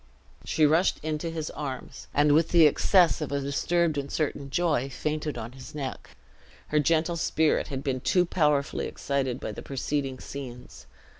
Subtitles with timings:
[0.43, 4.89] She rushed into his arms, and with the excess of a disturbed and uncertain joy,
[4.89, 6.17] fainted on his neck.
[6.69, 10.87] Her gentle spirit had been too powerfully excited by the preceding scenes.